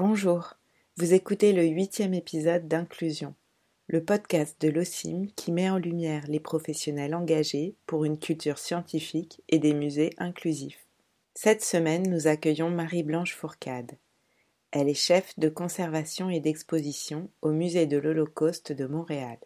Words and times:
Bonjour, 0.00 0.54
vous 0.96 1.12
écoutez 1.12 1.52
le 1.52 1.64
huitième 1.64 2.14
épisode 2.14 2.68
d'Inclusion, 2.68 3.34
le 3.88 4.04
podcast 4.04 4.56
de 4.60 4.68
l'OCIM 4.68 5.26
qui 5.34 5.50
met 5.50 5.68
en 5.68 5.76
lumière 5.76 6.22
les 6.28 6.38
professionnels 6.38 7.16
engagés 7.16 7.74
pour 7.84 8.04
une 8.04 8.16
culture 8.16 8.58
scientifique 8.58 9.42
et 9.48 9.58
des 9.58 9.74
musées 9.74 10.10
inclusifs. 10.18 10.86
Cette 11.34 11.64
semaine, 11.64 12.08
nous 12.08 12.28
accueillons 12.28 12.70
Marie-Blanche 12.70 13.34
Fourcade. 13.34 13.98
Elle 14.70 14.88
est 14.88 14.94
chef 14.94 15.36
de 15.36 15.48
conservation 15.48 16.30
et 16.30 16.38
d'exposition 16.38 17.28
au 17.42 17.50
Musée 17.50 17.86
de 17.86 17.98
l'Holocauste 17.98 18.70
de 18.70 18.86
Montréal. 18.86 19.38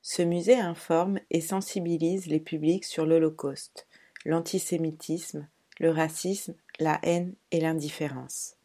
Ce 0.00 0.22
musée 0.22 0.58
informe 0.58 1.20
et 1.28 1.42
sensibilise 1.42 2.26
les 2.26 2.40
publics 2.40 2.86
sur 2.86 3.04
l'Holocauste, 3.04 3.86
l'antisémitisme, 4.24 5.46
le 5.78 5.90
racisme, 5.90 6.54
la 6.80 6.98
haine 7.02 7.34
et 7.50 7.60
l'indifférence. 7.60 8.55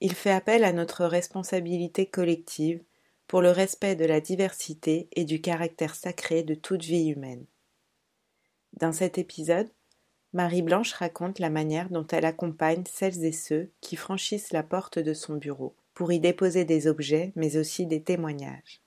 Il 0.00 0.14
fait 0.14 0.30
appel 0.30 0.64
à 0.64 0.72
notre 0.72 1.04
responsabilité 1.04 2.06
collective 2.06 2.82
pour 3.26 3.42
le 3.42 3.50
respect 3.50 3.96
de 3.96 4.06
la 4.06 4.20
diversité 4.20 5.08
et 5.12 5.24
du 5.24 5.40
caractère 5.40 5.94
sacré 5.94 6.42
de 6.42 6.54
toute 6.54 6.82
vie 6.82 7.08
humaine. 7.08 7.44
Dans 8.74 8.92
cet 8.92 9.18
épisode, 9.18 9.68
Marie-Blanche 10.32 10.92
raconte 10.92 11.38
la 11.38 11.50
manière 11.50 11.90
dont 11.90 12.06
elle 12.06 12.24
accompagne 12.24 12.84
celles 12.90 13.24
et 13.24 13.32
ceux 13.32 13.70
qui 13.80 13.96
franchissent 13.96 14.52
la 14.52 14.62
porte 14.62 14.98
de 14.98 15.12
son 15.12 15.36
bureau 15.36 15.74
pour 15.92 16.12
y 16.12 16.20
déposer 16.20 16.64
des 16.64 16.86
objets 16.86 17.32
mais 17.34 17.56
aussi 17.56 17.84
des 17.84 18.02
témoignages. 18.02 18.80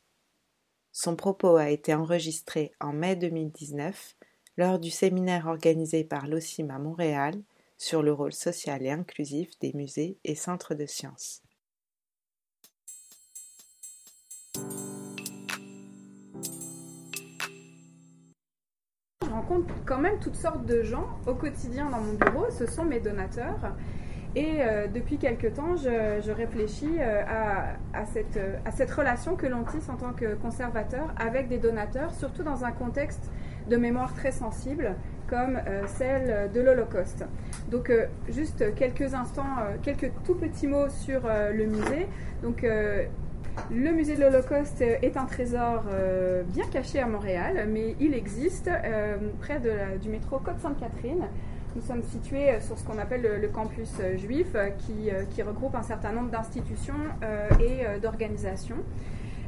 Son 0.91 1.15
propos 1.15 1.57
a 1.57 1.69
été 1.69 1.93
enregistré 1.93 2.71
en 2.79 2.93
mai 2.93 3.15
2019 3.15 4.15
lors 4.57 4.79
du 4.79 4.89
séminaire 4.89 5.47
organisé 5.47 6.03
par 6.03 6.27
l'OCIM 6.27 6.69
à 6.69 6.79
Montréal 6.79 7.41
sur 7.83 8.01
le 8.01 8.13
rôle 8.13 8.31
social 8.31 8.81
et 8.81 8.91
inclusif 8.91 9.59
des 9.59 9.73
musées 9.73 10.17
et 10.23 10.35
centres 10.35 10.73
de 10.73 10.85
sciences. 10.85 11.41
Je 19.21 19.29
rencontre 19.29 19.73
quand 19.85 19.97
même 19.97 20.17
toutes 20.21 20.35
sortes 20.35 20.65
de 20.65 20.81
gens 20.81 21.09
au 21.27 21.35
quotidien 21.35 21.89
dans 21.89 21.99
mon 21.99 22.13
bureau, 22.13 22.49
ce 22.51 22.65
sont 22.65 22.85
mes 22.85 23.01
donateurs. 23.01 23.75
Et 24.35 24.61
euh, 24.61 24.87
depuis 24.87 25.17
quelque 25.17 25.47
temps, 25.47 25.75
je, 25.75 26.31
réfléchis 26.31 26.99
euh, 26.99 27.21
à, 27.93 28.05
cette, 28.05 28.39
à, 28.63 28.71
cette, 28.71 28.91
relation 28.91 29.35
que 29.35 29.45
l'on 29.45 29.63
tisse 29.65 29.89
en 29.89 29.97
tant 29.97 30.13
que 30.13 30.35
conservateur 30.35 31.13
avec 31.17 31.49
des 31.49 31.57
donateurs, 31.57 32.13
surtout 32.15 32.43
dans 32.43 32.63
un 32.63 32.71
contexte 32.71 33.29
de 33.69 33.75
mémoire 33.75 34.13
très 34.15 34.31
sensible 34.31 34.95
comme 35.27 35.57
euh, 35.67 35.83
celle 35.87 36.51
de 36.51 36.61
l'Holocauste. 36.61 37.25
Donc 37.69 37.89
euh, 37.89 38.05
juste 38.29 38.75
quelques 38.75 39.13
instants, 39.13 39.43
euh, 39.59 39.75
quelques 39.81 40.11
tout 40.25 40.35
petits 40.35 40.67
mots 40.67 40.89
sur 40.89 41.21
le 41.25 41.65
musée. 41.65 42.07
Donc 42.41 42.63
le 42.63 43.91
musée 43.91 44.15
de 44.15 44.21
l'Holocauste 44.21 44.81
est 44.81 45.15
un 45.15 45.25
trésor 45.25 45.83
bien 46.47 46.65
caché 46.67 46.99
à 46.99 47.07
Montréal, 47.07 47.67
mais 47.71 47.95
il 47.99 48.13
existe 48.13 48.69
près 49.39 49.61
du 50.01 50.09
métro 50.09 50.39
Côte-Sainte-Catherine. 50.39 51.25
Nous 51.75 51.81
sommes 51.81 52.03
situés 52.03 52.59
sur 52.59 52.77
ce 52.77 52.83
qu'on 52.83 52.97
appelle 52.97 53.21
le, 53.41 53.47
campus 53.47 53.93
juif, 54.17 54.55
qui, 54.79 55.09
qui, 55.31 55.41
regroupe 55.41 55.75
un 55.75 55.83
certain 55.83 56.11
nombre 56.11 56.31
d'institutions 56.31 56.95
et 57.61 57.99
d'organisations. 58.01 58.77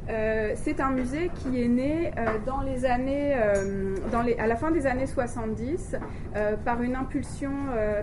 Euh, 0.08 0.52
c'est 0.54 0.80
un 0.80 0.90
musée 0.90 1.30
qui 1.34 1.60
est 1.62 1.68
né 1.68 2.12
euh, 2.16 2.38
dans 2.46 2.60
les 2.60 2.84
années, 2.84 3.34
euh, 3.34 3.96
à 4.38 4.46
la 4.46 4.56
fin 4.56 4.70
des 4.70 4.86
années 4.86 5.06
70 5.06 5.96
par 6.64 6.82
une 6.82 6.94
impulsion, 6.94 7.50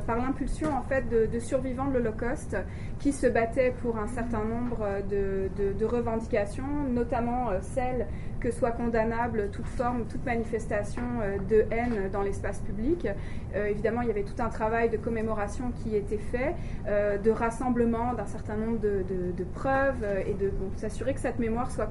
par 0.07 0.17
l'impulsion 0.17 0.75
en 0.75 0.81
fait 0.81 1.07
de, 1.09 1.39
survivants 1.39 1.85
de 1.85 1.93
l'Holocauste 1.93 2.57
qui 2.99 3.11
se 3.11 3.27
battaient 3.27 3.73
pour 3.81 3.97
un 3.97 4.07
certain 4.07 4.43
nombre 4.43 4.87
de, 5.09 5.85
revendications, 5.85 6.63
notamment 6.89 7.49
celles 7.61 8.07
que 8.39 8.51
soit 8.51 8.71
condamnable 8.71 9.49
toute 9.51 9.67
forme, 9.67 10.05
toute 10.05 10.25
manifestation 10.25 11.03
de 11.49 11.65
haine 11.71 12.09
dans 12.11 12.21
l'espace 12.21 12.59
public. 12.61 13.07
Évidemment, 13.55 14.01
il 14.01 14.07
y 14.07 14.11
avait 14.11 14.23
tout 14.23 14.41
un 14.41 14.49
travail 14.49 14.89
de 14.89 14.97
commémoration 14.97 15.71
qui 15.83 15.95
était 15.95 16.17
fait, 16.17 16.55
de 16.87 17.31
rassemblement 17.31 18.13
d'un 18.13 18.25
certain 18.25 18.55
nombre 18.55 18.79
de, 18.79 19.43
preuves 19.53 20.05
et 20.25 20.33
de 20.33 20.51
s'assurer 20.77 21.13
que 21.13 21.19
cette 21.19 21.39
mémoire 21.39 21.71
soit 21.71 21.87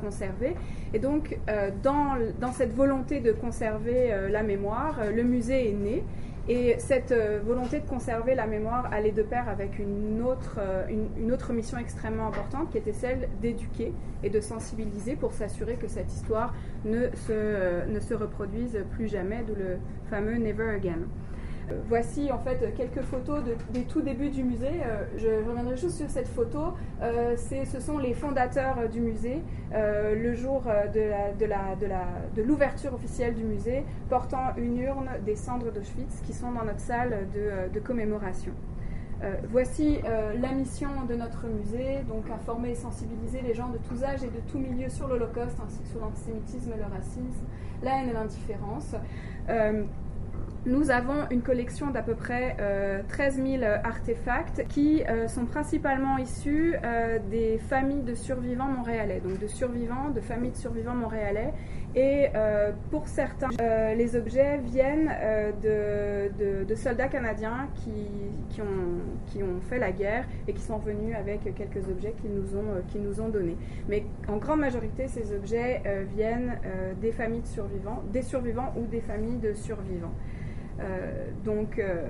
Et 0.95 0.99
donc, 0.99 1.39
dans, 1.83 2.17
dans, 2.41 2.53
cette 2.53 2.75
volonté 2.75 3.21
de 3.21 3.33
conserver 3.33 4.15
la 4.31 4.43
mémoire, 4.43 5.01
le 5.15 5.23
musée 5.23 5.71
est 5.71 5.75
né. 5.75 6.05
Et 6.49 6.75
cette 6.79 7.13
euh, 7.13 7.41
volonté 7.45 7.79
de 7.79 7.87
conserver 7.87 8.35
la 8.35 8.49
mémoire 8.49 8.93
allait 8.93 9.13
de 9.13 9.23
pair 9.23 9.49
avec 9.49 9.79
une 9.79 10.21
autre, 10.23 10.57
euh, 10.59 10.85
une, 11.17 11.31
autre 11.31 11.53
mission 11.53 11.79
extrêmement 11.79 12.27
importante 12.27 12.71
qui 12.73 12.79
était 12.79 12.93
celle 12.93 13.29
d'éduquer 13.41 13.93
et 14.25 14.31
de 14.31 14.41
sensibiliser 14.41 15.15
pour 15.15 15.33
s'assurer 15.33 15.77
que 15.77 15.87
cette 15.87 16.13
histoire 16.13 16.53
ne 16.85 17.07
se, 17.15 17.31
euh, 17.31 17.87
ne 17.87 18.01
se 18.01 18.15
reproduise 18.15 18.85
plus 18.91 19.07
jamais, 19.07 19.45
d'où 19.47 19.55
le 19.55 19.79
fameux 20.11 20.35
Never 20.35 20.69
Again. 20.71 21.03
Voici 21.89 22.31
en 22.33 22.39
fait 22.39 22.75
quelques 22.77 23.03
photos 23.03 23.43
des 23.71 23.85
tout 23.85 24.03
débuts 24.03 24.31
du 24.31 24.43
musée. 24.43 24.83
Euh, 24.85 25.05
je 25.17 25.49
reviendrai 25.49 25.77
juste 25.77 25.97
sur 25.97 26.11
cette 26.11 26.29
photo. 26.29 26.75
Euh, 27.03 27.37
ce 27.37 27.81
sont 27.81 27.99
les 27.99 28.15
fondateurs 28.15 28.89
du 28.91 29.01
musée 29.01 29.43
euh, 29.73 30.15
le 30.15 30.35
jour 30.35 30.63
de 30.95 32.43
l'ouverture 32.43 32.95
officielle 32.95 33.35
du 33.35 33.45
musée, 33.45 33.85
portant 34.09 34.55
une 34.57 34.79
urne 34.79 35.09
des 35.25 35.37
cendres 35.37 35.71
d'Auschwitz 35.73 36.21
qui 36.27 36.33
sont 36.33 36.53
dans 36.53 36.65
notre 36.65 36.81
salle 36.81 37.27
de, 37.73 37.81
commémoration. 37.81 38.53
voici 39.51 40.01
la 40.41 40.53
mission 40.53 40.91
de 41.09 41.15
notre 41.15 41.47
musée, 41.47 42.01
donc 42.09 42.31
informer 42.31 42.71
et 42.71 42.75
sensibiliser 42.75 43.41
les 43.41 43.55
gens 43.55 43.69
de 43.69 43.79
tous 43.79 44.05
âges 44.05 44.23
et 44.23 44.29
de 44.29 44.41
tous 44.51 44.59
milieux 44.59 44.89
sur 44.89 45.09
l'Holocauste, 45.09 45.59
ainsi 45.65 45.81
que 45.83 45.89
sur 45.89 46.01
l'antisémitisme, 46.01 46.73
le 46.77 46.95
racisme, 46.95 47.47
la 47.83 47.99
haine 47.99 48.11
et 48.11 48.13
l'indifférence. 48.13 48.95
Nous 50.65 50.93
avons 50.93 51.27
une 51.33 51.43
collection 51.43 51.91
d'à 51.91 52.03
peu 52.03 52.15
près 52.15 52.57
13 53.09 53.41
euh, 53.41 53.59
000 53.59 53.65
artefacts 53.83 54.65
qui 54.69 55.03
euh, 55.03 55.27
sont 55.27 55.45
principalement 55.45 56.19
issus 56.19 56.77
euh, 56.85 57.19
des 57.33 57.59
familles 57.59 58.03
de 58.03 58.15
survivants 58.15 58.69
montréalais, 58.69 59.21
donc 59.21 59.41
de 59.41 59.49
survivants, 59.49 60.11
de 60.15 60.21
familles 60.21 60.53
de 60.53 60.57
survivants 60.57 60.95
montréalais. 60.95 61.53
Et 61.97 62.29
pour 62.91 63.07
certains, 63.07 63.51
les 63.95 64.17
objets 64.17 64.57
viennent 64.65 65.13
de, 65.63 66.75
soldats 66.75 67.09
canadiens 67.09 67.69
qui, 67.75 68.63
ont, 68.63 69.61
fait 69.69 69.79
la 69.79 69.93
guerre 69.93 70.25
et 70.49 70.55
qui 70.55 70.63
sont 70.63 70.79
venus 70.79 71.15
avec 71.15 71.55
quelques 71.55 71.87
objets 71.91 72.15
qu'ils 72.19 72.33
nous, 72.33 72.57
ont, 72.57 73.23
ont 73.23 73.29
donnés. 73.29 73.59
Mais 73.91 74.07
en 74.27 74.39
grande 74.39 74.61
majorité, 74.61 75.07
ces 75.07 75.35
objets 75.35 75.83
viennent 76.17 76.59
des 77.03 77.13
familles 77.13 77.43
de 77.43 77.47
survivants, 77.47 78.03
des 78.11 78.23
survivants 78.23 78.73
ou 78.75 78.87
des 78.87 79.03
familles 79.03 79.37
de 79.37 79.53
survivants. 79.53 80.15
Euh, 80.81 81.27
donc, 81.45 81.79
euh, 81.79 82.07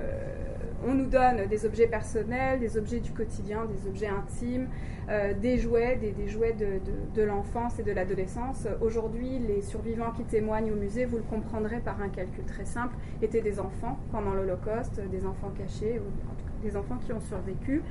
on 0.87 0.95
nous 0.95 1.07
donne 1.07 1.47
des 1.49 1.65
objets 1.65 1.87
personnels, 1.87 2.61
des 2.61 2.77
objets 2.77 3.01
du 3.01 3.13
quotidien, 3.13 3.67
des 3.67 3.89
objets 3.89 4.09
intimes, 4.09 4.69
euh, 5.09 5.33
des 5.35 5.59
jouets, 5.59 5.97
des, 5.97 6.29
jouets 6.29 6.55
de, 6.55 7.23
l'enfance 7.23 7.79
et 7.79 7.83
de 7.83 7.93
l'adolescence. 7.93 8.67
Aujourd'hui, 8.81 9.39
les 9.39 9.63
survivants 9.63 10.11
qui 10.13 10.25
témoignent 10.25 10.73
au 10.73 10.77
musée, 10.77 11.05
vous 11.05 11.19
le 11.19 11.23
comprendrez 11.23 11.79
par 11.81 12.01
un 12.01 12.09
calcul 12.09 12.45
très 12.45 12.65
simple, 12.65 12.95
étaient 13.21 13.43
des 13.43 13.61
enfants 13.61 13.99
pendant 14.11 14.35
l'Holocauste, 14.35 15.01
des 15.11 15.25
enfants 15.25 15.53
cachés, 15.57 16.01
ou 16.01 16.31
en 16.31 16.35
tout 16.35 16.45
cas 16.45 16.53
des 16.63 16.77
enfants 16.77 16.99
qui 17.05 17.13
ont 17.13 17.21
survécu. 17.21 17.83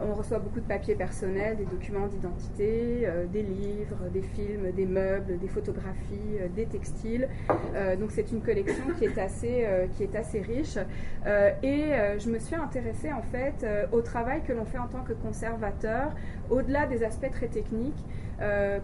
On 0.00 0.14
reçoit 0.14 0.38
beaucoup 0.38 0.60
de 0.60 0.66
papiers 0.66 0.94
personnels, 0.94 1.56
des 1.56 1.64
documents 1.64 2.06
d'identité, 2.06 3.02
euh, 3.04 3.24
des 3.26 3.42
livres, 3.42 3.96
des 4.12 4.22
films, 4.22 4.70
des 4.72 4.84
meubles, 4.84 5.38
des 5.38 5.48
photographies, 5.48 6.38
euh, 6.40 6.48
des 6.54 6.66
textiles. 6.66 7.28
Euh, 7.74 7.96
donc 7.96 8.10
c'est 8.10 8.30
une 8.30 8.42
collection 8.42 8.84
qui 8.98 9.04
est 9.04 9.18
assez, 9.18 9.66
qui 9.96 10.02
est 10.02 10.14
assez 10.14 10.40
riche. 10.40 10.76
et 11.62 11.90
je 12.18 12.30
me 12.30 12.38
suis 12.38 12.56
intéressée 12.56 13.12
en 13.12 13.22
fait 13.22 13.66
au 13.92 14.00
travail 14.00 14.42
que 14.42 14.52
l'on 14.52 14.64
fait 14.64 14.78
en 14.78 14.86
tant 14.86 15.02
que 15.02 15.12
conservateur, 15.12 16.14
au-delà 16.50 16.86
des 16.86 17.02
aspects 17.02 17.30
très 17.30 17.48
techniques. 17.48 18.04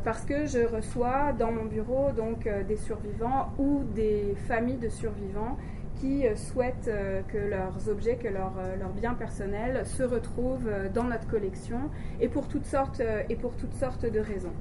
parce 0.05 0.25
que 0.25 0.47
je 0.47 0.61
reçois 0.67 1.32
dans 1.38 1.53
mon 1.53 1.65
bureau 1.65 2.11
donc 2.12 2.49
des 2.69 2.76
survivants 2.76 3.53
ou 3.58 3.82
des 3.94 4.35
familles 4.49 4.79
de 4.79 4.88
survivants 4.88 5.56
qui 6.02 6.26
euh, 6.26 6.34
souhaitent 6.34 6.88
euh, 6.88 7.22
que 7.22 7.38
leurs 7.38 7.88
objets, 7.88 8.16
que 8.16 8.26
leurs, 8.26 8.58
euh, 8.58 8.76
biens 9.00 9.14
personnels 9.14 9.87
se 9.87 10.02
retrouvent 10.02 10.70
dans 10.93 11.04
notre 11.04 11.28
collection 11.28 11.90
et 12.20 12.28
pour 12.28 12.49
toutes 12.49 12.66
sortes, 12.66 13.00
et 13.28 13.37
pour 13.37 13.56
toutes 13.56 13.75
sortes 13.75 14.04
de 14.04 14.20
raisons. 14.20 14.52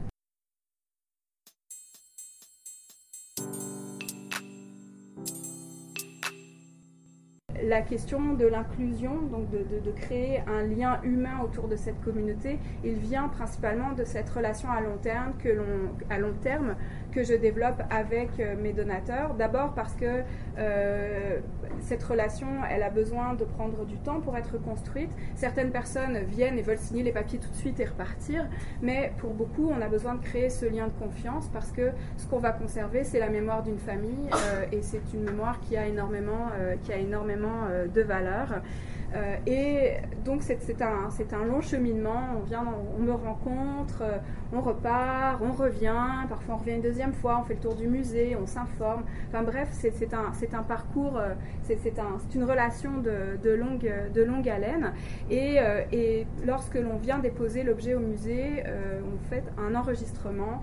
la 7.64 7.82
question 7.82 8.34
de 8.34 8.46
l'inclusion, 8.46 9.22
donc 9.32 9.50
de, 9.50 9.92
créer 9.92 10.42
un 10.48 10.64
lien 10.64 11.00
humain 11.04 11.40
autour 11.44 11.68
de 11.68 11.76
cette 11.76 12.02
communauté, 12.02 12.60
il 12.84 12.96
vient 12.96 13.28
principalement 13.28 13.94
de 13.94 14.04
cette 14.04 14.30
relation 14.30 14.70
à 14.70 14.82
long 14.82 14.98
terme 14.98 15.34
que 15.42 15.50
à 16.10 16.18
long 16.18 16.34
terme 16.42 16.76
que 17.12 17.24
je 17.24 17.34
développe 17.34 17.82
avec 17.90 18.40
euh, 18.40 18.56
mes 18.62 18.74
donateurs. 18.74 19.34
D'abord 19.36 19.74
parce 19.74 19.94
que 19.94 20.22
euh, 20.58 21.40
cette 21.80 22.04
relation, 22.04 22.48
elle 22.70 22.84
a 22.84 22.90
besoin 22.90 23.34
de 23.34 23.44
prendre 23.44 23.86
du 23.86 23.98
temps 23.98 24.22
pour 24.22 24.38
être 24.38 24.58
construite. 24.62 25.10
Certaines 25.36 25.72
personnes 25.72 26.20
viennent 26.20 26.58
et 26.58 26.62
veulent 26.62 26.78
signer 26.78 27.04
les 27.04 27.12
papiers 27.12 27.40
tout 27.40 27.50
de 27.50 27.56
suite 27.56 27.80
et 27.80 27.86
repartir, 27.86 28.48
mais 28.82 29.14
pour 29.18 29.34
beaucoup, 29.34 29.70
on 29.70 29.82
a 29.82 29.88
besoin 29.88 30.16
de 30.16 30.22
créer 30.22 30.50
ce 30.50 30.66
lien 30.66 30.88
de 30.88 30.94
confiance 30.94 31.48
parce 31.50 31.72
que 31.72 31.92
ce 32.18 32.28
qu'on 32.28 32.40
va 32.40 32.52
conserver, 32.52 33.04
c'est 33.04 33.20
la 33.20 33.30
mémoire 33.30 33.64
d'une 33.64 33.80
famille 33.80 34.30
euh, 34.34 34.66
et 34.72 34.82
c'est 34.82 35.14
une 35.14 35.24
mémoire 35.24 35.60
qui 35.60 35.78
a 35.78 35.88
énormément, 35.88 36.50
qui 36.84 36.94
a 36.94 36.98
énormément 36.98 37.68
de 37.94 38.02
valeur. 38.02 38.62
Et 39.46 39.96
donc 40.24 40.42
c'est 40.42 40.82
un, 40.82 41.10
un, 41.10 41.46
long 41.46 41.60
cheminement, 41.62 42.30
on 42.38 42.44
vient, 42.44 42.66
on, 42.98 43.02
me 43.02 43.12
rencontre, 43.12 44.04
on 44.54 44.62
repart, 44.62 45.42
on 45.42 45.52
revient, 45.52 46.28
parfois 46.30 46.56
on 46.56 46.58
revient 46.58 46.76
une 46.76 46.82
deuxième 46.82 47.01
fois, 47.14 47.40
on 47.42 47.44
fait 47.44 47.56
le 47.56 47.60
tour 47.60 47.76
du 47.76 47.88
musée, 47.88 48.36
on 48.42 48.46
s'informe. 48.46 49.04
Enfin 49.28 49.44
bref, 49.44 49.70
c'est 49.72 50.14
un, 50.14 50.32
un, 50.60 50.64
parcours, 50.64 51.18
euh, 51.18 51.34
c'est 51.64 52.00
un, 52.00 52.18
une 52.36 52.44
relation 52.44 52.98
de, 52.98 53.38
de, 53.42 53.52
longue, 53.52 53.92
de 54.14 54.22
longue 54.24 54.48
haleine. 54.48 54.94
Et, 55.30 55.58
et 55.92 56.28
lorsque 56.46 56.76
l'on 56.76 56.98
vient 56.98 57.20
déposer 57.20 57.64
l'objet 57.64 57.96
au 57.96 58.00
musée, 58.00 58.64
on 58.66 59.30
fait 59.30 59.44
un 59.58 59.76
enregistrement. 59.76 60.62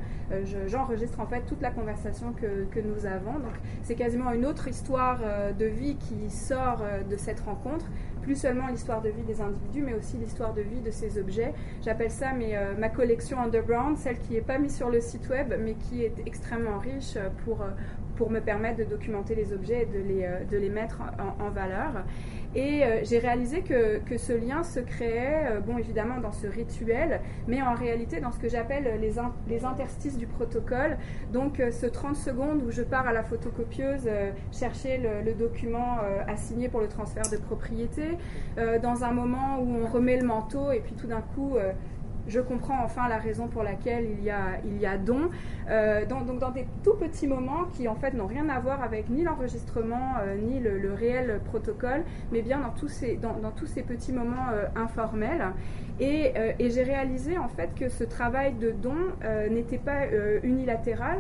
J'enregistre 0.67 1.21
en 1.21 1.27
fait 1.27 1.43
toute 1.47 1.63
la 1.63 1.71
conversation 1.71 2.33
que, 2.33 2.65
que 2.71 2.81
nous 2.81 3.07
avons. 3.07 3.35
Donc 3.35 3.55
c'est 3.83 3.95
quasiment 3.95 4.31
une 4.33 4.47
autre 4.47 4.69
histoire 4.69 5.19
de 5.59 5.65
vie 5.65 5.97
qui 5.97 6.31
sort 6.31 6.83
de 7.09 7.17
cette 7.17 7.41
rencontre 7.41 7.87
plus 8.29 8.37
seulement 8.37 8.67
l'histoire 8.67 9.01
de 9.01 9.09
vie 9.09 9.23
des 9.23 9.41
individus, 9.41 9.81
mais 9.81 9.95
aussi 9.95 10.19
l'histoire 10.19 10.53
de 10.53 10.61
vie 10.61 10.83
de 10.83 10.91
ces 10.91 11.19
objets. 11.19 11.55
J'appelle 11.83 12.11
ça 12.11 12.33
euh, 12.39 12.75
ma 12.79 12.91
collection 12.91 13.41
underground, 13.41 13.97
celle 13.97 14.19
qui 14.19 14.35
n'est 14.35 14.43
pas 14.43 14.59
mise 14.59 14.77
sur 14.77 14.91
le 14.91 15.01
site 15.01 15.31
web, 15.31 15.55
mais 15.59 15.73
qui 15.73 16.05
est 16.05 16.13
extrêmement 16.27 16.79
riche 16.79 17.17
pour, 17.47 17.63
euh, 17.63 17.71
pour 18.19 18.31
me 18.31 18.41
permettre 18.41 18.79
de 18.79 18.85
documenter 18.85 19.37
les 19.37 19.53
objets 19.53 19.83
et 19.83 19.87
de 19.87 20.03
les, 20.07 20.25
euh, 20.25 20.45
de 20.51 20.59
les 20.59 20.69
mettre 20.69 21.01
en 21.39 21.51
valeur. 21.51 22.05
Et 22.55 22.83
euh, 22.83 23.01
j'ai 23.05 23.19
réalisé 23.19 23.61
que, 23.61 23.99
que, 23.99 24.19
ce 24.19 24.33
lien 24.33 24.65
se 24.65 24.81
créait, 24.81 25.47
euh, 25.53 25.61
bon 25.61 25.79
évidemment 25.79 26.19
dans 26.19 26.33
ce 26.33 26.49
rituel, 26.49 27.21
mais 27.47 27.63
en 27.63 27.75
réalité 27.75 28.21
dans 28.21 28.33
ce 28.33 28.39
que 28.41 28.49
j'appelle 28.49 28.99
les, 29.01 29.13
les, 29.49 29.65
interstices 29.65 30.17
du 30.17 30.27
protocole. 30.27 30.99
Donc 31.33 31.63
ce 31.71 31.87
30 31.87 32.17
secondes 32.17 32.63
où 32.67 32.71
je 32.73 32.83
pars 32.83 33.07
à 33.07 33.13
la 33.13 33.23
photocopieuse 33.23 34.09
chercher 34.51 34.99
le, 34.99 35.23
le 35.25 35.35
document 35.35 35.99
à 36.27 36.37
signer 36.37 36.69
pour 36.69 36.81
le 36.81 36.89
transfert 36.89 37.29
de 37.31 37.37
propriété, 37.37 38.17
dans 38.83 39.05
un 39.05 39.13
moment 39.13 39.61
où 39.61 39.83
on 39.83 39.87
remet 39.87 40.17
le 40.17 40.27
manteau 40.27 40.73
et 40.73 40.81
puis 40.81 40.95
tout 40.95 41.07
d'un 41.07 41.21
coup 41.21 41.57
je 42.29 42.41
comprends 42.41 42.85
enfin 42.85 43.09
la 43.09 43.19
raison 43.19 43.49
pour 43.49 43.63
laquelle 43.63 44.07
il 44.19 44.23
y 44.23 44.31
a, 44.31 44.59
il 44.65 45.05
don. 45.05 45.31
Euh, 45.69 46.05
donc 46.07 46.39
dans 46.39 46.51
des 46.51 46.67
tout 46.85 46.95
petits 46.95 47.27
moments 47.27 47.65
qui 47.73 47.89
en 47.89 47.95
fait 47.95 48.13
n'ont 48.13 48.27
rien 48.27 48.49
à 48.49 48.59
voir 48.61 48.83
avec 48.83 49.09
ni 49.09 49.23
l'enregistrement 49.23 50.15
euh, 50.23 50.37
ni 50.37 50.61
le, 50.61 50.93
réel 50.93 51.41
protocole, 51.47 52.05
mais 52.33 52.43
bien 52.43 52.61
dans 52.61 52.71
tous 52.71 52.89
ces, 52.89 53.17
dans, 53.17 53.51
tous 53.57 53.67
ces 53.67 53.83
petits 53.83 54.13
moments 54.13 54.49
euh, 54.53 54.67
informels. 54.77 55.47
Et, 56.01 56.33
j'ai 56.61 56.83
réalisé 56.85 57.39
en 57.39 57.49
fait 57.49 57.75
que 57.75 57.89
ce 57.89 58.05
travail 58.05 58.55
de 58.55 58.71
don 58.71 58.95
n'était 59.51 59.79
pas 59.79 60.07
unilatéral 60.45 61.19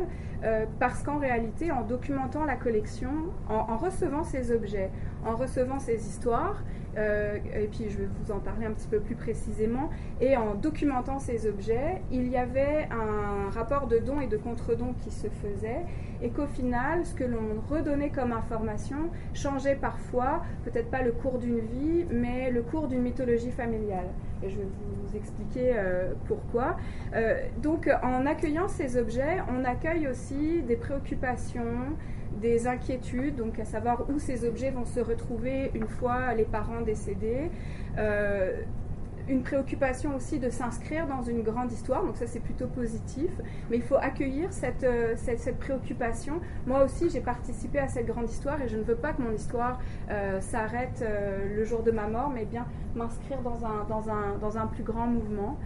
parce 0.79 1.03
qu'en 1.03 1.19
réalité, 1.19 1.73
en 1.73 1.83
documentant 1.83 2.45
la 2.45 2.55
collection, 2.55 3.11
en 3.49 3.77
recevant 3.77 4.23
ces 4.23 4.53
objets, 4.53 4.91
en 5.27 5.35
recevant 5.35 5.81
ces 5.81 6.07
histoires, 6.07 6.63
euh, 6.99 7.39
et 7.55 7.69
puis 7.69 7.87
je 7.89 7.99
vais 7.99 8.09
vous 8.21 8.33
en 8.33 8.41
parler 8.41 8.67
un 8.67 8.73
petit 8.73 8.89
peu 8.89 9.01
plus 9.01 9.15
précisément. 9.15 9.91
Et 10.21 10.37
en 10.37 10.55
documentant 10.55 11.19
ces 11.19 11.47
objets, 11.47 12.03
il 12.11 12.29
y 12.29 12.37
avait 12.37 12.89
un 12.91 13.51
rapport 13.51 13.87
de 13.87 13.99
don 13.99 14.21
et 14.21 14.27
de 14.27 14.37
contre-don 14.37 14.95
qui 15.05 15.11
se 15.11 15.29
faisait, 15.29 15.85
et 16.21 16.31
qu'au 16.31 16.47
final, 16.47 17.07
ce 17.07 17.15
que 17.15 17.25
l'on 17.25 17.61
redonnait 17.71 18.11
comme 18.11 18.33
information 18.33 19.11
changeait 19.35 19.77
parfois, 19.77 20.43
peut-être 20.65 20.91
pas 20.91 21.03
le 21.03 21.13
cours 21.13 21.39
d'une 21.39 21.61
vie, 21.61 22.05
mais 22.11 22.51
le 22.51 22.63
cours 22.63 22.89
d'une 22.89 23.03
mythologie 23.03 23.53
familiale. 23.53 24.09
Et 24.43 24.51
je 24.51 24.57
vais 24.57 24.65
vous 24.65 25.17
expliquer 25.17 25.73
euh, 25.77 26.13
pourquoi. 26.27 26.77
Euh, 27.15 27.41
donc 27.63 27.89
en 28.03 28.27
accueillant 28.27 28.69
ces 28.69 28.97
objets, 28.97 29.39
on 29.49 29.65
accueille 29.65 30.09
aussi 30.09 30.63
des 30.63 30.77
préoccupations, 30.77 31.97
des 32.41 32.67
inquiétudes, 32.67 33.37
donc 33.37 33.59
à 33.59 33.65
savoir 33.65 34.09
où 34.11 34.19
ces 34.19 34.47
objets 34.47 34.71
vont 34.71 34.85
se 34.85 35.01
retrouver 35.01 35.71
une 35.75 35.89
fois 35.89 36.35
les 36.35 36.45
parents 36.45 36.81
décédés. 36.81 37.51
Euh, 37.99 38.63
une 39.29 39.43
préoccupation 39.43 40.17
aussi 40.17 40.39
de 40.39 40.49
s'inscrire 40.49 41.07
dans 41.07 41.23
une 41.23 41.43
grande 41.43 41.71
histoire, 41.71 42.03
donc 42.03 42.17
ça 42.17 42.27
c'est 42.27 42.41
plutôt 42.41 42.67
positif, 42.67 43.31
mais 43.69 43.77
il 43.77 43.83
faut 43.83 43.97
accueillir 43.97 44.51
cette, 44.55 44.85
euh, 44.85 45.15
cette, 45.17 45.59
préoccupation. 45.59 46.41
Moi 46.67 46.83
aussi 46.85 47.11
j'ai 47.11 47.21
participé 47.21 47.79
à 47.79 47.89
cette 47.89 48.07
grande 48.07 48.31
histoire 48.31 48.63
et 48.63 48.69
je 48.69 48.79
ne 48.79 48.83
veux 48.83 48.95
pas 48.95 49.13
que 49.13 49.21
mon 49.21 49.33
histoire 49.33 49.81
euh, 50.11 50.41
s'arrête 50.41 51.05
le 51.55 51.63
jour 51.65 51.83
de 51.83 51.91
ma 51.91 52.07
mort, 52.07 52.31
mais 52.31 52.47
bien 52.47 52.67
m'inscrire 52.95 53.43
dans 53.43 53.67
un, 53.67 53.85
dans, 53.87 54.09
un, 54.09 54.39
dans 54.41 54.57
un 54.57 54.67
plus 54.67 54.83
grand 54.83 55.07
mouvement. 55.07 55.59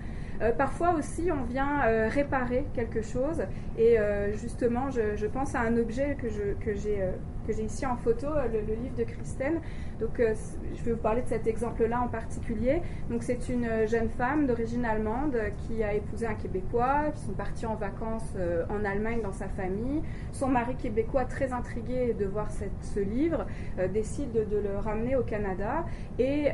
Euh, 0.43 0.51
parfois 0.53 0.95
aussi, 0.95 1.31
on 1.31 1.45
vient 1.45 1.83
euh, 1.85 2.09
réparer 2.11 2.67
quelque 2.75 3.03
chose. 3.03 3.43
Et 3.79 3.99
euh, 3.99 4.33
justement, 4.33 4.91
je, 4.91 5.27
pense 5.27 5.55
à 5.55 5.61
un 5.61 5.77
objet 5.77 6.17
que 6.21 6.75
j'ai 6.75 7.63
ici 7.63 7.87
en 7.87 7.97
photo, 7.97 8.27
le, 8.53 8.75
livre 8.75 8.97
de 8.97 9.05
Christine. 9.05 9.61
Donc, 10.01 10.19
je 10.19 10.83
vais 10.83 10.93
vous 10.93 10.99
parler 10.99 11.23
de 11.23 11.29
cet 11.29 11.47
exemple-là 11.47 12.01
en 12.01 12.09
particulier. 12.09 12.83
Donc, 13.09 13.23
c'est 13.23 13.49
une 13.49 13.87
jeune 13.87 14.09
femme 14.11 14.47
d'origine 14.47 14.85
allemande 14.85 15.37
qui 15.59 15.83
a 15.83 15.95
épousé 15.95 16.27
un 16.27 16.35
Québécois, 16.35 17.05
qui 17.15 17.23
sont 17.23 17.33
partis 17.33 17.67
en 17.67 17.77
vacances 17.77 18.35
en 18.69 18.85
Allemagne 18.85 19.21
dans 19.23 19.33
sa 19.33 19.49
famille. 19.49 20.03
Son 20.33 20.49
mari 20.49 20.75
québécois, 20.75 21.25
très 21.25 21.53
intrigué 21.53 22.15
de 22.15 22.27
voir 22.27 22.49
ce 22.51 23.01
livre, 23.01 23.47
décide 23.95 24.33
de, 24.33 24.45
de, 24.45 24.59
le 24.59 24.79
ramener 24.79 25.15
au 25.15 25.23
Canada. 25.23 25.85
Et, 26.19 26.51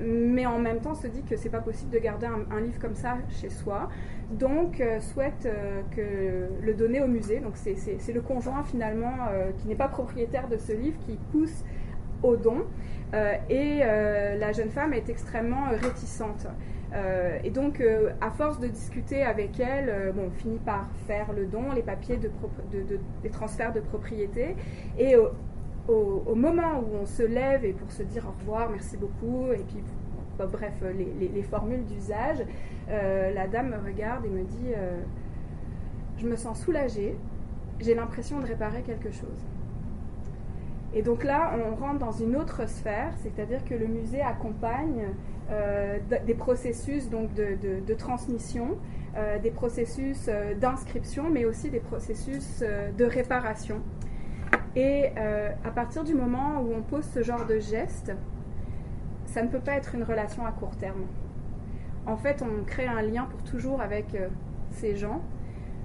mais 0.00 0.46
en 0.46 0.58
même 0.58 0.80
temps, 0.80 0.94
se 0.94 1.06
dit 1.06 1.22
que 1.22 1.36
c'est 1.36 1.50
pas 1.50 1.60
possible 1.60 1.90
de 1.90 1.98
garder 1.98 2.26
un 2.26 2.60
livre 2.60 2.78
comme 2.80 2.94
ça 2.94 3.18
chez 3.30 3.50
soi. 3.50 3.88
Donc, 4.32 4.80
euh, 4.80 5.00
souhaite 5.00 5.46
euh, 5.46 6.48
le 6.62 6.74
donner 6.74 7.02
au 7.02 7.06
musée. 7.06 7.40
Donc, 7.40 7.52
c'est 7.56 8.12
le 8.12 8.20
conjoint 8.20 8.62
finalement 8.64 9.12
euh, 9.30 9.50
qui 9.58 9.68
n'est 9.68 9.74
pas 9.74 9.88
propriétaire 9.88 10.48
de 10.48 10.56
ce 10.56 10.72
livre 10.72 10.98
qui 11.06 11.18
pousse 11.30 11.64
au 12.22 12.36
don. 12.36 12.64
et 13.50 13.80
la 13.80 14.52
jeune 14.52 14.70
femme 14.70 14.94
est 14.94 15.10
extrêmement 15.10 15.68
réticente. 15.70 16.46
et 17.44 17.50
donc, 17.50 17.82
à 18.20 18.30
force 18.30 18.58
de 18.60 18.68
discuter 18.68 19.22
avec 19.22 19.60
elle, 19.60 20.12
bon, 20.14 20.28
on 20.28 20.30
finit 20.30 20.60
par 20.60 20.86
faire 21.06 21.32
le 21.32 21.44
don, 21.46 21.72
les 21.74 21.82
papiers 21.82 22.16
de, 22.16 22.30
de, 22.72 23.00
des 23.22 23.28
transferts 23.28 23.72
de 23.72 23.80
propriété. 23.80 24.54
Et 24.98 25.16
au, 25.88 26.34
moment 26.34 26.80
où 26.80 26.96
on 27.02 27.06
se 27.06 27.22
lève 27.22 27.64
et 27.64 27.72
pour 27.72 27.90
se 27.90 28.02
dire 28.02 28.24
au 28.26 28.40
revoir, 28.40 28.70
merci 28.70 28.96
beaucoup, 28.96 29.52
et 29.52 29.64
puis 29.68 29.82
bref, 30.46 30.72
euh, 30.82 30.92
les, 30.92 31.42
formules 31.42 31.84
d'usage, 31.84 32.38
euh, 32.90 33.32
la 33.32 33.46
dame 33.46 33.70
me 33.70 33.84
regarde 33.84 34.24
et 34.24 34.28
me 34.28 34.42
dit 34.42 34.72
euh, 34.76 35.00
Je 36.18 36.26
me 36.26 36.36
sens 36.36 36.60
soulagée, 36.60 37.16
j'ai 37.80 37.94
l'impression 37.94 38.40
de 38.40 38.46
réparer 38.46 38.82
quelque 38.82 39.10
chose. 39.10 39.46
Et 40.94 41.02
donc 41.02 41.24
là, 41.24 41.54
on 41.70 41.74
rentre 41.74 41.98
dans 41.98 42.12
une 42.12 42.36
autre 42.36 42.68
sphère, 42.68 43.14
c'est-à-dire 43.22 43.64
que 43.64 43.74
le 43.74 43.86
musée 43.86 44.20
accompagne 44.20 45.06
des 46.26 46.34
processus 46.34 47.08
donc 47.08 47.32
de, 47.32 47.94
transmission, 47.94 48.76
des 49.42 49.50
processus 49.50 50.28
d'inscription, 50.60 51.30
mais 51.30 51.46
aussi 51.46 51.70
des 51.70 51.80
processus 51.80 52.62
de 52.62 53.04
réparation. 53.06 53.80
Et 54.74 55.10
à 55.64 55.70
partir 55.70 56.02
du 56.02 56.14
moment 56.14 56.60
où 56.62 56.72
on 56.74 56.80
pose 56.80 57.04
ce 57.04 57.22
genre 57.22 57.44
de 57.46 57.58
geste, 57.58 58.12
ça 59.32 59.42
ne 59.42 59.48
peut 59.48 59.60
pas 59.60 59.72
être 59.72 59.94
une 59.94 60.02
relation 60.02 60.44
à 60.44 60.52
court 60.52 60.76
terme. 60.76 61.06
En 62.06 62.16
fait, 62.16 62.42
on 62.42 62.64
crée 62.64 62.86
un 62.86 63.02
lien 63.02 63.24
pour 63.24 63.42
toujours 63.42 63.80
avec 63.80 64.14
euh, 64.14 64.28
ces 64.70 64.96
gens. 64.96 65.22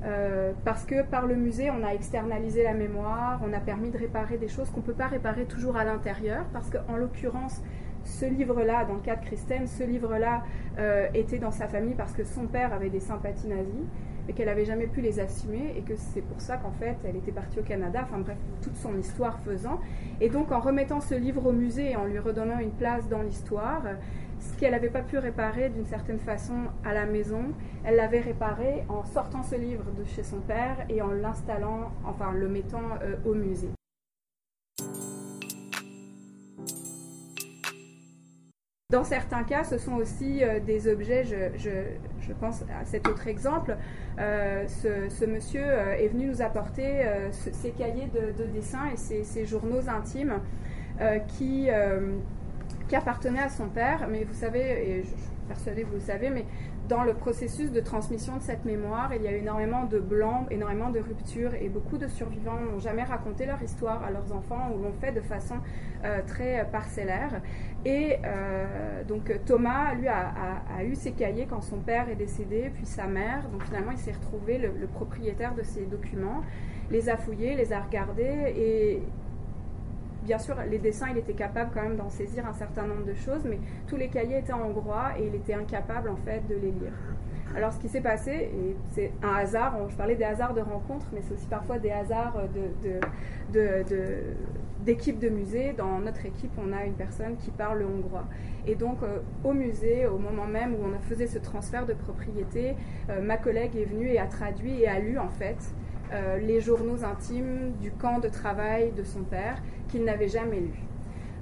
Euh, 0.03 0.51
parce 0.63 0.85
que 0.85 1.01
par 1.01 1.25
le 1.25 1.35
musée, 1.35 1.71
on 1.71 1.83
a 1.83 1.93
externalisé 1.93 2.63
la 2.63 2.73
mémoire, 2.73 3.39
on 3.43 3.53
a 3.53 3.59
permis 3.59 3.89
de 3.89 3.97
réparer 3.97 4.37
des 4.37 4.47
choses 4.47 4.69
qu'on 4.69 4.81
ne 4.81 4.85
peut 4.85 4.93
pas 4.93 5.07
réparer 5.07 5.45
toujours 5.45 5.75
à 5.77 5.83
l'intérieur, 5.85 6.45
parce 6.53 6.69
qu'en 6.69 6.97
l'occurrence, 6.97 7.61
ce 8.03 8.25
livre-là, 8.25 8.85
dans 8.85 8.95
le 8.95 8.99
cas 8.99 9.15
de 9.15 9.25
Christine, 9.25 9.65
ce 9.65 9.83
livre-là 9.83 10.43
euh, 10.77 11.07
était 11.13 11.39
dans 11.39 11.51
sa 11.51 11.67
famille 11.67 11.95
parce 11.95 12.13
que 12.13 12.23
son 12.23 12.47
père 12.47 12.73
avait 12.73 12.89
des 12.89 12.99
sympathies 12.99 13.47
nazies 13.47 13.85
et 14.27 14.33
qu'elle 14.33 14.47
n'avait 14.47 14.65
jamais 14.65 14.87
pu 14.87 15.01
les 15.01 15.19
assumer 15.19 15.73
et 15.77 15.81
que 15.81 15.95
c'est 15.95 16.21
pour 16.21 16.41
ça 16.41 16.57
qu'en 16.57 16.71
fait 16.71 16.97
elle 17.03 17.15
était 17.15 17.31
partie 17.31 17.59
au 17.59 17.63
Canada, 17.63 18.01
enfin 18.03 18.19
bref, 18.19 18.37
toute 18.61 18.75
son 18.75 18.97
histoire 18.97 19.39
faisant. 19.39 19.79
Et 20.21 20.29
donc 20.29 20.51
en 20.51 20.59
remettant 20.59 21.01
ce 21.01 21.15
livre 21.15 21.45
au 21.45 21.53
musée 21.53 21.91
et 21.91 21.95
en 21.95 22.05
lui 22.05 22.19
redonnant 22.19 22.59
une 22.59 22.71
place 22.71 23.07
dans 23.09 23.21
l'histoire, 23.21 23.83
ce 24.39 24.59
qu'elle 24.59 24.71
n'avait 24.71 24.89
pas 24.89 25.01
pu 25.01 25.17
réparer 25.17 25.69
d'une 25.69 25.85
certaine 25.85 26.19
façon 26.19 26.55
à 26.85 26.93
la 26.93 27.05
maison, 27.05 27.53
elle 27.83 27.95
l'avait 27.95 28.21
réparé 28.21 28.83
en 28.89 29.03
sortant 29.03 29.43
ce 29.43 29.55
livre 29.55 29.85
de 29.97 30.03
chez 30.03 30.23
son 30.23 30.39
père 30.39 30.85
et 30.89 31.01
en 31.01 31.11
l'installant, 31.11 31.91
enfin 32.05 32.31
le 32.31 32.47
mettant 32.47 32.83
euh, 33.01 33.15
au 33.25 33.33
musée. 33.33 33.69
Dans 38.89 39.03
certains 39.03 39.43
cas, 39.43 39.65
ce 39.65 39.77
sont 39.77 39.95
aussi 39.95 40.43
euh, 40.43 40.61
des 40.61 40.87
objets, 40.87 41.25
je, 41.25 41.69
pense 42.33 42.63
à 42.63 42.85
cet 42.85 43.07
autre 43.07 43.27
exemple, 43.27 43.77
euh, 44.19 44.65
ce, 44.67 45.25
monsieur 45.25 45.63
euh, 45.63 45.93
est 45.93 46.07
venu 46.07 46.27
nous 46.27 46.41
apporter 46.41 47.05
ses 47.31 47.71
cahiers 47.71 48.09
de, 48.13 48.43
dessin 48.45 48.89
et 48.93 48.97
ses, 48.97 49.45
journaux 49.45 49.89
intimes 49.89 50.39
qui, 51.27 51.69
qui 52.87 52.95
appartenaient 52.95 53.43
à 53.43 53.49
son 53.49 53.69
père, 53.69 54.07
mais 54.09 54.23
vous 54.23 54.33
savez, 54.33 54.59
et 54.59 55.03
je, 55.03 55.07
suis 55.07 55.17
persuadée 55.47 55.83
que 55.83 55.87
vous 55.87 55.95
le 55.95 55.99
savez, 55.99 56.29
mais 56.29 56.45
dans 56.87 57.03
le 57.03 57.13
processus 57.13 57.71
de 57.71 57.79
transmission 57.79 58.37
de 58.37 58.41
cette 58.41 58.65
mémoire, 58.65 59.13
il 59.13 59.21
y 59.21 59.27
a 59.27 59.31
eu 59.31 59.37
énormément 59.37 59.85
de 59.85 59.99
blancs, 59.99 60.47
énormément 60.51 60.89
de 60.89 60.99
ruptures, 60.99 61.53
et 61.55 61.69
beaucoup 61.69 61.97
de 61.97 62.07
survivants 62.07 62.59
n'ont 62.59 62.79
jamais 62.79 63.03
raconté 63.03 63.45
leur 63.45 63.61
histoire 63.61 64.03
à 64.03 64.11
leurs 64.11 64.31
enfants 64.33 64.71
ou 64.73 64.81
l'ont 64.81 64.93
fait 65.01 65.11
de 65.11 65.21
façon 65.21 65.55
euh, 66.05 66.21
très 66.25 66.65
parcellaire. 66.71 67.41
Et 67.85 68.17
euh, 68.25 69.03
donc 69.03 69.31
Thomas, 69.45 69.93
lui, 69.95 70.07
a, 70.07 70.83
eu 70.83 70.95
ses 70.95 71.11
cahiers 71.11 71.47
quand 71.49 71.61
son 71.61 71.79
père 71.79 72.09
est 72.09 72.15
décédé, 72.15 72.71
puis 72.73 72.85
sa 72.85 73.05
mère. 73.07 73.49
Donc 73.49 73.63
finalement, 73.63 73.91
il 73.91 73.97
s'est 73.97 74.13
retrouvé 74.13 74.57
le, 74.57 74.71
le, 74.79 74.87
propriétaire 74.87 75.55
de 75.55 75.63
ces 75.63 75.85
documents, 75.85 76.41
les 76.89 77.09
a 77.09 77.17
fouillés, 77.17 77.55
les 77.55 77.73
a 77.73 77.81
regardés, 77.81 78.53
et 78.55 79.03
bien 80.27 80.37
sûr, 80.39 80.55
les 80.69 80.77
dessins, 80.77 81.07
il 81.09 81.17
était 81.17 81.33
capable 81.33 81.71
quand 81.73 81.81
même 81.81 81.95
d'en 81.95 82.09
saisir 82.09 82.45
un 82.45 82.53
certain 82.53 82.85
nombre 82.85 83.05
de 83.05 83.13
choses, 83.13 83.43
mais 83.45 83.59
tous 83.87 83.95
les 83.95 84.09
cahiers 84.09 84.39
étaient 84.39 84.51
en 84.51 84.61
hongrois 84.61 85.11
et 85.17 85.25
il 85.25 85.33
était 85.33 85.53
incapable 85.53 86.09
en 86.09 86.17
fait 86.17 86.45
de 86.49 86.55
les 86.55 86.71
lire. 86.71 86.91
Alors 87.55 87.71
ce 87.71 87.79
qui 87.79 87.87
s'est 87.87 88.01
passé, 88.01 88.31
et 88.31 88.75
c'est 88.91 89.13
un 89.23 89.35
hasard, 89.35 89.77
je 89.89 89.95
parlais 89.95 90.15
des 90.15 90.25
hasards 90.25 90.53
de 90.53 90.59
rencontres, 90.59 91.05
mais 91.13 91.21
c'est 91.21 91.33
aussi 91.33 91.47
parfois 91.47 91.79
des 91.79 91.91
hasards 91.91 92.35
d'équipes 94.85 95.19
de, 95.19 95.29
de, 95.29 95.33
musée. 95.33 95.73
Dans 95.77 95.99
notre 95.99 96.25
équipe, 96.25 96.51
on 96.57 96.73
a 96.73 96.83
une 96.83 96.95
personne 96.95 97.37
qui 97.37 97.49
parle 97.49 97.79
le 97.79 97.85
hongrois. 97.85 98.25
Et 98.67 98.75
donc 98.75 99.01
euh, 99.01 99.19
au 99.45 99.53
musée, 99.53 100.07
au 100.07 100.17
moment 100.17 100.45
même 100.45 100.75
où 100.75 100.79
on 100.85 100.99
faisait 101.07 101.27
ce 101.27 101.39
transfert 101.39 101.85
de 101.85 101.93
propriété, 101.93 102.75
euh, 103.09 103.21
ma 103.21 103.37
collègue 103.37 103.77
est 103.77 103.85
venue 103.85 104.09
et 104.09 104.19
a 104.19 104.27
traduit 104.27 104.81
et 104.81 104.89
a 104.89 104.99
lu 104.99 105.17
en 105.17 105.29
fait 105.29 105.57
euh, 106.13 106.37
les 106.37 106.61
journaux 106.61 107.03
intimes 107.03 107.73
du 107.81 107.91
camp 107.91 108.19
de 108.19 108.29
travail 108.29 108.91
de 108.91 109.03
son 109.03 109.23
père 109.23 109.61
qu'il 109.89 110.03
n'avait 110.03 110.29
jamais 110.29 110.59
lu. 110.59 110.87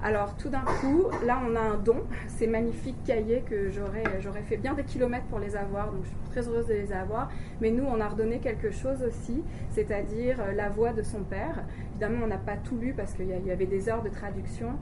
Alors 0.02 0.36
tout 0.36 0.50
d'un 0.50 0.60
coup, 0.60 1.06
là 1.24 1.40
on 1.48 1.56
a 1.56 1.60
un 1.60 1.78
don, 1.78 2.04
ces 2.28 2.46
magnifiques 2.46 3.02
cahiers 3.04 3.42
que 3.48 3.70
j'aurais, 3.70 4.04
fait 4.44 4.58
bien 4.58 4.74
des 4.74 4.84
kilomètres 4.84 5.24
pour 5.26 5.38
les 5.38 5.56
avoir, 5.56 5.90
donc 5.90 6.04
je 6.04 6.08
suis 6.08 6.16
très 6.30 6.48
heureuse 6.48 6.66
de 6.66 6.74
les 6.74 6.92
avoir. 6.92 7.30
Mais 7.60 7.70
nous, 7.70 7.84
on 7.84 8.00
a 8.00 8.08
redonné 8.08 8.38
quelque 8.38 8.70
chose 8.70 9.02
aussi, 9.02 9.42
c'est-à-dire 9.70 10.38
euh, 10.40 10.52
la 10.52 10.68
voix 10.68 10.92
de 10.92 11.02
son 11.02 11.20
père. 11.20 11.64
Évidemment, 11.92 12.24
on 12.24 12.28
n'a 12.28 12.38
pas 12.38 12.56
tout 12.56 12.76
lu 12.76 12.92
parce 12.94 13.14
qu'il 13.14 13.28
y 13.28 13.50
avait 13.50 13.66
des 13.66 13.88
heures 13.88 14.02
de 14.02 14.10
traduction. 14.10 14.74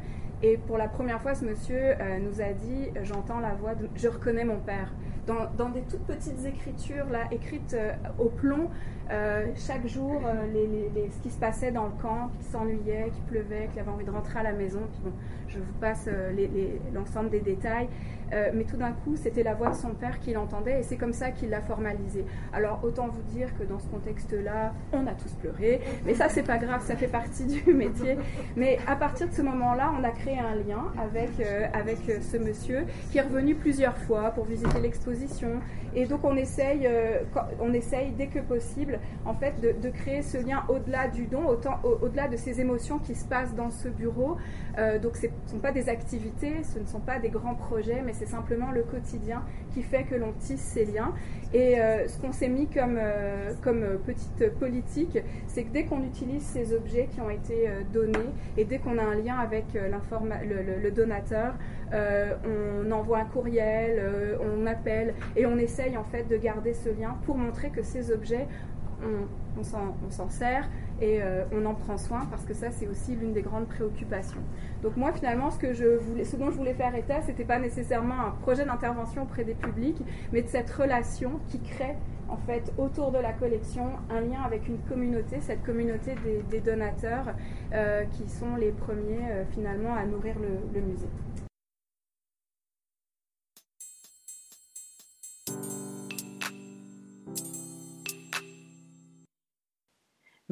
Et 0.42 0.58
pour 0.58 0.76
la 0.76 0.88
première 0.88 1.22
fois, 1.22 1.34
ce 1.34 1.44
monsieur 1.44 1.94
euh, 2.00 2.18
nous 2.18 2.40
a 2.40 2.52
dit, 2.52 2.90
j'entends 3.02 3.38
la 3.38 3.54
voix, 3.54 3.74
de, 3.74 3.88
je 3.94 4.08
reconnais 4.08 4.44
mon 4.44 4.58
père. 4.58 4.92
Dans, 5.26 5.70
des 5.70 5.82
toutes 5.82 6.04
petites 6.04 6.44
écritures 6.44 7.06
là, 7.10 7.20
écrites 7.30 7.76
au 8.18 8.28
plomb, 8.28 8.68
euh, 9.10 9.46
chaque 9.54 9.86
jour, 9.86 10.22
euh, 10.24 10.46
ce 11.10 11.22
qui 11.22 11.30
se 11.30 11.38
passait 11.38 11.70
dans 11.70 11.84
le 11.84 11.92
camp, 12.00 12.30
qu'il 12.36 12.46
s'ennuyait, 12.46 13.10
qu'il 13.12 13.24
pleuvait, 13.24 13.68
qu'il 13.70 13.80
avait 13.80 13.90
envie 13.90 14.04
de 14.04 14.10
rentrer 14.10 14.38
à 14.38 14.42
la 14.42 14.52
maison. 14.52 14.80
Je 15.48 15.58
vous 15.58 15.72
passe 15.80 16.08
euh, 16.08 16.32
l'ensemble 16.94 17.30
des 17.30 17.40
détails. 17.40 17.88
Mais 18.32 18.64
tout 18.64 18.76
d'un 18.76 18.92
coup, 18.92 19.16
c'était 19.16 19.42
la 19.42 19.54
voix 19.54 19.70
de 19.70 19.76
son 19.76 19.90
père 19.90 20.18
qu'il 20.18 20.36
entendait 20.38 20.80
et 20.80 20.82
c'est 20.82 20.96
comme 20.96 21.12
ça 21.12 21.30
qu'il 21.30 21.50
l'a 21.50 21.60
formalisé. 21.60 22.24
Alors 22.52 22.80
autant 22.82 23.08
vous 23.08 23.22
dire 23.36 23.48
que 23.58 23.64
dans 23.64 23.78
ce 23.78 23.86
contexte-là, 23.88 24.72
on 24.92 25.06
a 25.06 25.12
tous 25.12 25.32
pleuré, 25.34 25.80
mais 26.04 26.14
ça 26.14 26.28
c'est 26.28 26.42
pas 26.42 26.58
grave, 26.58 26.82
ça 26.84 26.96
fait 26.96 27.06
partie 27.06 27.44
du 27.64 27.72
métier. 27.72 28.16
Mais 28.56 28.78
à 28.86 28.96
partir 28.96 29.28
de 29.28 29.34
ce 29.34 29.42
moment-là, 29.42 29.92
on 29.98 30.02
a 30.04 30.10
créé 30.10 30.38
un 30.38 30.54
lien 30.54 30.92
avec, 30.98 31.30
avec 31.72 31.98
ce 32.22 32.36
monsieur 32.36 32.84
qui 33.10 33.18
est 33.18 33.22
revenu 33.22 33.54
plusieurs 33.54 33.96
fois 33.98 34.30
pour 34.30 34.44
visiter 34.44 34.80
l'exposition. 34.80 35.60
Et 35.96 36.06
donc 36.06 36.24
on 36.24 36.36
essaye, 36.36 36.88
on 37.60 37.72
essaye 37.72 38.10
dès 38.12 38.26
que 38.26 38.40
possible 38.40 38.98
en 39.24 39.34
fait 39.34 39.54
de, 39.60 39.90
créer 39.90 40.22
ce 40.22 40.38
lien 40.38 40.64
au-delà 40.68 41.08
du 41.08 41.26
don, 41.26 41.42
au-delà 42.02 42.28
de 42.28 42.36
ces 42.36 42.60
émotions 42.60 42.98
qui 42.98 43.14
se 43.14 43.24
passent 43.24 43.54
dans 43.54 43.70
ce 43.70 43.88
bureau. 43.88 44.36
Euh, 44.78 44.98
donc 44.98 45.16
ce 45.16 45.26
ne 45.26 45.32
sont 45.46 45.58
pas 45.58 45.72
des 45.72 45.88
activités, 45.88 46.62
ce 46.64 46.78
ne 46.78 46.86
sont 46.86 47.00
pas 47.00 47.18
des 47.18 47.28
grands 47.28 47.54
projets, 47.54 48.02
mais 48.04 48.12
c'est 48.14 48.26
simplement 48.26 48.70
le 48.70 48.82
quotidien 48.82 49.42
qui 49.72 49.82
fait 49.82 50.04
que 50.04 50.14
l'on 50.14 50.32
tisse 50.32 50.60
ces 50.60 50.84
liens. 50.84 51.12
Et 51.52 51.80
euh, 51.80 52.08
ce 52.08 52.18
qu'on 52.18 52.32
s'est 52.32 52.48
mis 52.48 52.66
comme, 52.66 52.98
euh, 52.98 53.52
comme 53.62 53.84
petite 54.06 54.50
politique, 54.58 55.18
c'est 55.46 55.64
que 55.64 55.72
dès 55.72 55.84
qu'on 55.84 56.02
utilise 56.02 56.42
ces 56.42 56.74
objets 56.74 57.08
qui 57.12 57.20
ont 57.20 57.30
été 57.30 57.68
donnés 57.92 58.32
et 58.56 58.64
dès 58.64 58.78
qu'on 58.78 58.98
a 58.98 59.02
un 59.02 59.14
lien 59.16 59.36
avec 59.36 59.66
le, 59.74 60.80
le, 60.82 60.90
donateur, 60.90 61.54
on 61.92 62.90
envoie 62.90 63.18
un 63.18 63.24
courriel, 63.24 64.38
on 64.40 64.66
appelle 64.66 65.14
et 65.36 65.46
on 65.46 65.56
essaye 65.58 65.96
en 65.96 66.04
fait 66.04 66.24
de 66.24 66.36
garder 66.36 66.72
ce 66.72 66.88
lien 66.88 67.16
pour 67.24 67.36
montrer 67.36 67.70
que 67.70 67.82
ces 67.82 68.10
objets 68.10 68.46
on, 69.58 70.10
s'en 70.10 70.28
sert 70.28 70.68
et 71.00 71.22
euh, 71.22 71.44
on 71.52 71.64
en 71.66 71.74
prend 71.74 71.96
soin 71.96 72.26
parce 72.30 72.44
que 72.44 72.54
ça 72.54 72.70
c'est 72.70 72.86
aussi 72.86 73.14
l'une 73.14 73.32
des 73.32 73.42
grandes 73.42 73.66
préoccupations. 73.66 74.40
Donc 74.82 74.96
moi 74.96 75.12
finalement 75.12 75.50
ce 75.50 75.58
que 75.58 75.72
je 75.72 75.84
voulais, 75.84 76.24
ce 76.24 76.36
dont 76.36 76.50
je 76.50 76.56
voulais 76.56 76.74
faire 76.74 76.94
état, 76.94 77.20
c'était 77.22 77.44
pas 77.44 77.58
nécessairement 77.58 78.26
un 78.26 78.30
projet 78.42 78.64
d'intervention 78.64 79.22
auprès 79.22 79.44
des 79.44 79.54
publics, 79.54 80.00
mais 80.32 80.42
de 80.42 80.48
cette 80.48 80.70
relation 80.70 81.40
qui 81.48 81.60
crée 81.60 81.96
en 82.28 82.36
fait 82.36 82.72
autour 82.78 83.10
de 83.10 83.18
la 83.18 83.32
collection 83.32 83.86
un 84.10 84.20
lien 84.20 84.42
avec 84.44 84.66
une 84.68 84.78
communauté, 84.88 85.40
cette 85.40 85.62
communauté 85.62 86.14
des, 86.50 86.60
donateurs 86.60 87.34
euh, 87.72 88.04
qui 88.04 88.28
sont 88.28 88.56
les 88.56 88.70
premiers 88.70 89.30
euh, 89.30 89.44
finalement 89.52 89.94
à 89.94 90.04
nourrir 90.06 90.34
le 90.38 90.80
musée. 90.80 91.08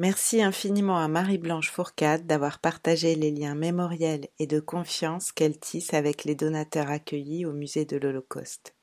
Merci 0.03 0.41
infiniment 0.41 0.97
à 0.97 1.07
Marie-Blanche 1.07 1.71
Fourcade 1.71 2.27
d'avoir 2.27 2.59
partagé 2.59 3.15
les 3.15 3.31
liens 3.31 3.55
mémoriels 3.55 4.27
et 4.37 4.47
de 4.47 4.59
confiance 4.59 5.31
qu'elle 5.31 5.57
tisse 5.57 5.93
avec 5.93 6.25
les 6.25 6.35
donateurs 6.35 6.89
accueillis 6.89 7.45
au 7.45 7.53
musée 7.53 7.85
de 7.85 7.95
l'Holocauste. 7.95 8.75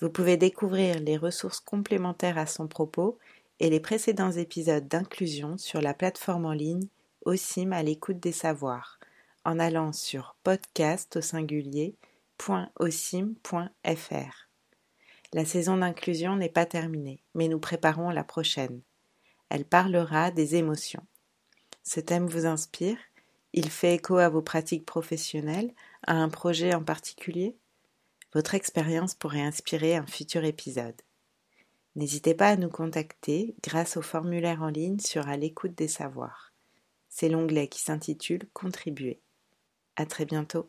Vous 0.00 0.08
pouvez 0.08 0.38
découvrir 0.38 1.00
les 1.00 1.18
ressources 1.18 1.60
complémentaires 1.60 2.38
à 2.38 2.46
son 2.46 2.66
propos 2.66 3.18
et 3.60 3.68
les 3.68 3.78
précédents 3.78 4.32
épisodes 4.32 4.88
d'inclusion 4.88 5.58
sur 5.58 5.82
la 5.82 5.92
plateforme 5.92 6.46
en 6.46 6.54
ligne 6.54 6.88
OSIM 7.26 7.72
à 7.72 7.82
l'écoute 7.82 8.18
des 8.18 8.32
savoirs 8.32 8.98
en 9.44 9.58
allant 9.58 9.92
sur 9.92 10.34
podcast 10.44 11.18
au 11.18 11.20
La 15.34 15.44
saison 15.44 15.76
d'inclusion 15.76 16.36
n'est 16.36 16.48
pas 16.48 16.64
terminée, 16.64 17.22
mais 17.34 17.48
nous 17.48 17.60
préparons 17.60 18.08
la 18.08 18.24
prochaine. 18.24 18.80
Elle 19.54 19.66
parlera 19.66 20.30
des 20.30 20.54
émotions. 20.54 21.04
Ce 21.82 22.00
thème 22.00 22.26
vous 22.26 22.46
inspire? 22.46 22.96
Il 23.52 23.68
fait 23.68 23.96
écho 23.96 24.16
à 24.16 24.30
vos 24.30 24.40
pratiques 24.40 24.86
professionnelles, 24.86 25.74
à 26.06 26.14
un 26.14 26.30
projet 26.30 26.72
en 26.72 26.82
particulier? 26.82 27.54
Votre 28.32 28.54
expérience 28.54 29.14
pourrait 29.14 29.42
inspirer 29.42 29.94
un 29.94 30.06
futur 30.06 30.42
épisode. 30.44 30.98
N'hésitez 31.96 32.32
pas 32.34 32.48
à 32.48 32.56
nous 32.56 32.70
contacter 32.70 33.54
grâce 33.62 33.98
au 33.98 34.00
formulaire 34.00 34.62
en 34.62 34.68
ligne 34.68 35.00
sur 35.00 35.28
À 35.28 35.36
l'écoute 35.36 35.74
des 35.74 35.86
savoirs. 35.86 36.54
C'est 37.10 37.28
l'onglet 37.28 37.68
qui 37.68 37.82
s'intitule 37.82 38.48
Contribuer. 38.54 39.20
À 39.96 40.06
très 40.06 40.24
bientôt. 40.24 40.66